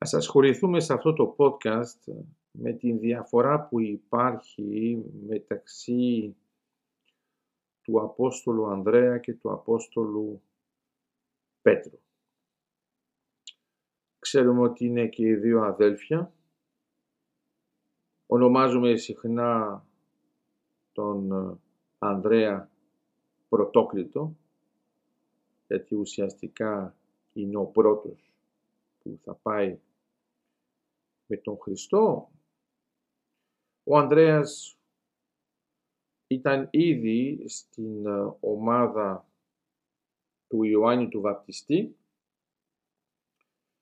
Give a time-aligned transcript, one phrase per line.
[0.00, 2.14] Ας ασχοληθούμε σε αυτό το podcast
[2.50, 6.36] με την διαφορά που υπάρχει μεταξύ
[7.82, 10.42] του Απόστολου Ανδρέα και του Απόστολου
[11.62, 11.98] Πέτρου.
[14.18, 16.32] Ξέρουμε ότι είναι και οι δύο αδέλφια.
[18.26, 19.84] Ονομάζουμε συχνά
[20.92, 21.60] τον
[21.98, 22.70] Ανδρέα
[23.48, 24.36] Πρωτόκλητο,
[25.66, 26.96] γιατί ουσιαστικά
[27.32, 28.32] είναι ο πρώτος
[28.98, 29.78] που θα πάει
[31.28, 32.30] με τον Χριστό.
[33.84, 34.78] Ο Ανδρέας
[36.26, 39.30] ήταν ήδη στην ε, ομάδα
[40.48, 41.96] του Ιωάννη του Βαπτιστή.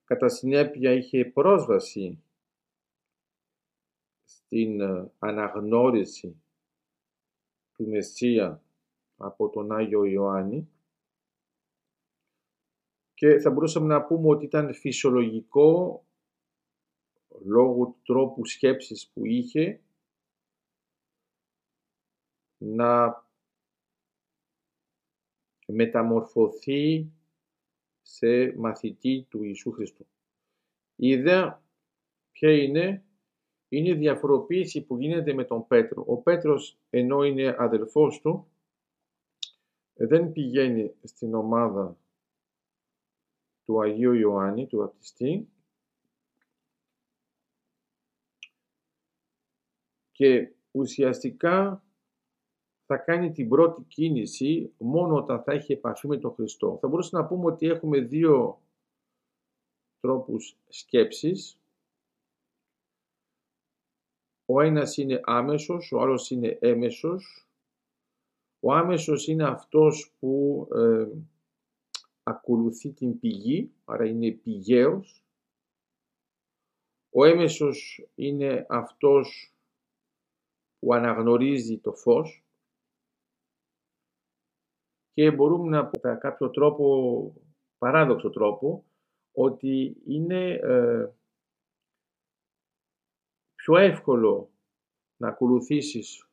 [0.05, 2.22] Κατά συνέπεια είχε πρόσβαση
[4.24, 6.42] στην ε, αναγνώριση
[7.72, 8.62] του Μεσσία
[9.16, 10.70] από τον Άγιο Ιωάννη
[13.14, 16.00] και θα μπορούσαμε να πούμε ότι ήταν φυσιολογικό
[17.47, 19.80] λόγω του τρόπου σκέψης που είχε
[22.58, 23.25] να
[25.67, 27.11] μεταμορφωθεί
[28.02, 30.06] σε μαθητή του Ιησού Χριστού.
[30.97, 31.62] Η ιδέα
[32.30, 33.05] ποια είναι,
[33.69, 36.05] είναι η διαφοροποίηση που γίνεται με τον Πέτρο.
[36.06, 38.48] Ο Πέτρος ενώ είναι αδελφός του,
[39.94, 41.97] δεν πηγαίνει στην ομάδα
[43.64, 45.48] του Αγίου Ιωάννη, του Βαπτιστή,
[50.17, 51.84] και ουσιαστικά
[52.86, 56.78] θα κάνει την πρώτη κίνηση μόνο όταν θα έχει επαφή με τον Χριστό.
[56.81, 58.61] Θα μπορούσαμε να πούμε ότι έχουμε δύο
[60.00, 61.61] τρόπους σκέψης.
[64.47, 67.48] Ο ένας είναι άμεσος, ο άλλος είναι έμεσος.
[68.61, 71.08] Ο άμεσος είναι αυτός που ε,
[72.23, 75.24] ακολουθεί την πηγή, άρα είναι πηγαίος.
[77.11, 79.55] Ο έμεσος είναι αυτός
[80.86, 82.45] που αναγνωρίζει το φως
[85.13, 87.35] και μπορούμε να πούμε κατά κάποιο τρόπο,
[87.79, 88.85] παράδοξο τρόπο,
[89.33, 91.11] ότι είναι ε,
[93.55, 94.51] πιο εύκολο
[95.17, 96.29] να ακολουθήσεις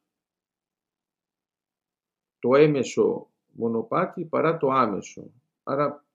[2.39, 5.31] το έμεσο μονοπάτι παρά το άμεσο.
[5.63, 6.05] Άρα,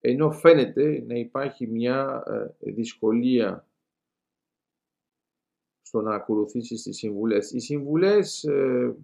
[0.00, 3.66] ενώ φαίνεται να υπάρχει μια ε, δυσκολία
[5.90, 7.52] στο να ακολουθήσεις τις συμβουλές.
[7.52, 8.96] Οι συμβουλές ε,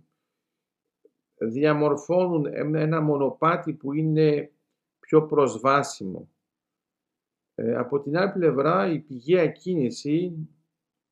[1.38, 4.52] διαμορφώνουν ένα μονοπάτι που είναι
[5.00, 6.28] πιο προσβάσιμο.
[7.54, 10.48] Ε, από την άλλη πλευρά η πηγαία κίνηση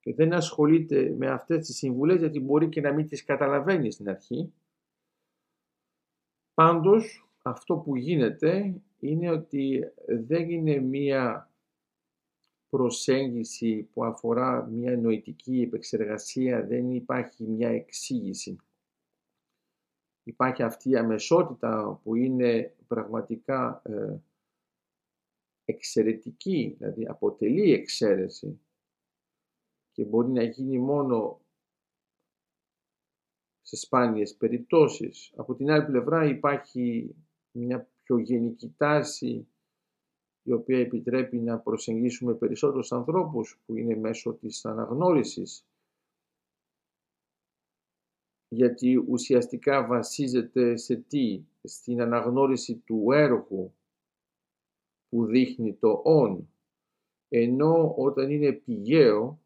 [0.02, 4.52] δεν ασχολείται με αυτές τις συμβουλές γιατί μπορεί και να μην τις καταλαβαίνει στην αρχή.
[6.54, 11.53] Πάντως αυτό που γίνεται είναι ότι δεν είναι μία
[12.74, 18.56] προσέγγιση που αφορά μια νοητική επεξεργασία, δεν υπάρχει μια εξήγηση.
[20.22, 24.16] Υπάρχει αυτή η αμεσότητα που είναι πραγματικά ε,
[25.64, 28.60] εξαιρετική, δηλαδή αποτελεί εξαίρεση
[29.92, 31.40] και μπορεί να γίνει μόνο
[33.60, 35.32] σε σπάνιες περιπτώσεις.
[35.36, 37.14] Από την άλλη πλευρά υπάρχει
[37.50, 39.48] μια πιο γενική τάση
[40.46, 45.66] η οποία επιτρέπει να προσεγγίσουμε περισσότερους ανθρώπους που είναι μέσω της αναγνώρισης
[48.54, 53.74] γιατί ουσιαστικά βασίζεται σε τι, στην αναγνώριση του έργου
[55.08, 56.48] που δείχνει το «ον»,
[57.28, 59.40] ενώ όταν είναι πηγαίο,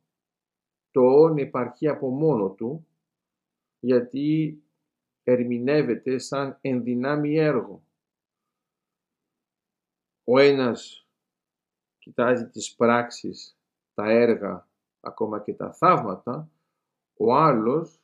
[0.91, 2.87] το «ον» υπάρχει από μόνο του,
[3.81, 4.59] γιατί
[5.25, 7.83] ερμηνεύεται σαν ενδυνάμει έργο.
[10.31, 11.06] Ο ένας
[11.99, 13.59] κοιτάζει τις πράξεις,
[13.94, 14.69] τα έργα,
[15.00, 16.50] ακόμα και τα θαύματα,
[17.16, 18.03] ο άλλος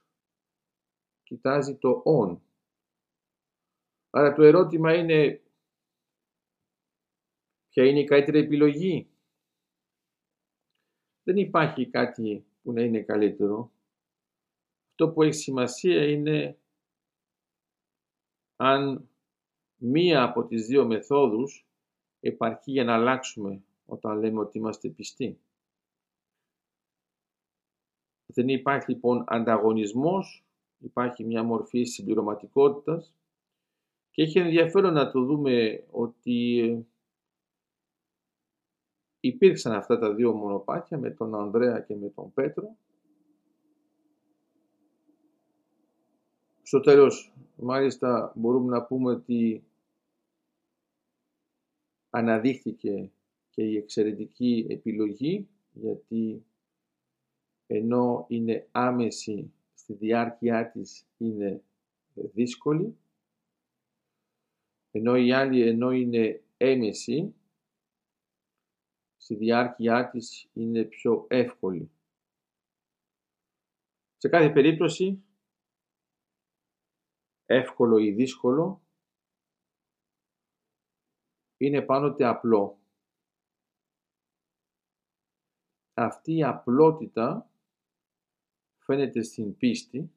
[1.22, 2.42] κοιτάζει το «ον».
[4.10, 5.42] Άρα το ερώτημα είναι
[7.68, 9.08] ποια είναι η καλύτερη επιλογή;
[11.22, 13.72] Δεν υπάρχει κάτι που να είναι καλύτερο.
[14.90, 16.58] Αυτό που έχει σημασία είναι
[18.56, 19.08] αν
[19.76, 21.66] μία από τις δύο μεθόδους
[22.26, 25.38] επαρκεί για να αλλάξουμε όταν λέμε ότι είμαστε πιστοί.
[28.26, 30.44] Δεν υπάρχει λοιπόν ανταγωνισμός,
[30.78, 33.14] υπάρχει μια μορφή συμπληρωματικότητας
[34.10, 36.86] και έχει ενδιαφέρον να το δούμε ότι
[39.20, 42.76] υπήρξαν αυτά τα δύο μονοπάτια με τον Ανδρέα και με τον Πέτρο.
[46.62, 49.64] Στο τέλος, μάλιστα, μπορούμε να πούμε ότι
[52.14, 53.10] αναδείχθηκε
[53.50, 56.44] και η εξαιρετική επιλογή γιατί
[57.66, 61.62] ενώ είναι άμεση στη διάρκεια της είναι
[62.14, 62.96] δύσκολη
[64.90, 67.34] ενώ η άλλη ενώ είναι έμεση
[69.16, 71.90] στη διάρκεια της είναι πιο εύκολη.
[74.16, 75.22] Σε κάθε περίπτωση,
[77.46, 78.83] εύκολο ή δύσκολο,
[81.64, 82.78] είναι πάντοτε απλό.
[85.94, 87.50] Αυτή η απλότητα
[88.78, 90.10] φαίνεται στην πίστη,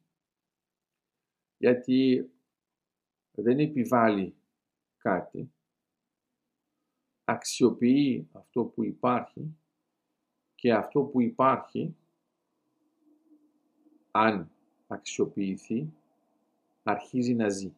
[1.58, 2.30] γιατί
[3.32, 4.36] δεν επιβάλλει
[4.98, 5.52] κάτι,
[7.24, 9.58] αξιοποιεί αυτό που υπάρχει
[10.56, 11.96] και αυτό που υπάρχει,
[14.12, 14.52] αν
[14.88, 15.94] αξιοποιηθεί,
[16.84, 17.74] αρχίζει να ζει.